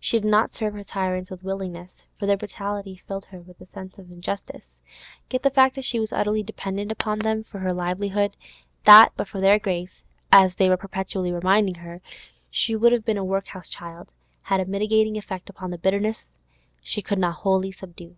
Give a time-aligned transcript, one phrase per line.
[0.00, 3.66] She did not serve her tyrants with willingness, for their brutality filled her with a
[3.66, 4.70] sense of injustice;
[5.30, 8.38] yet the fact that she was utterly dependent upon them for her livelihood,
[8.84, 13.68] that but for their grace—as they were perpetually reminding her—she would have been a workhouse
[13.68, 14.08] child,
[14.44, 16.32] had a mitigating effect upon the bitterness
[16.82, 18.16] she could not wholly subdue.